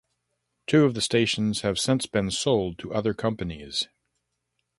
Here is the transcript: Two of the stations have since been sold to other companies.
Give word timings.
Two 0.65 0.85
of 0.85 0.95
the 0.95 1.01
stations 1.01 1.61
have 1.61 1.77
since 1.77 2.07
been 2.07 2.31
sold 2.31 2.79
to 2.79 2.91
other 2.91 3.13
companies. 3.13 3.87